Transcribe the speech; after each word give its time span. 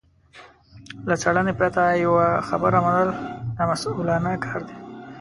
له 1.07 1.15
څېړنې 1.21 1.53
پرته 1.59 1.83
يوه 2.05 2.27
خبره 2.47 2.77
منل 2.85 3.09
نامسوولانه 3.57 4.31
کار 4.45 4.59
دی. 4.67 4.75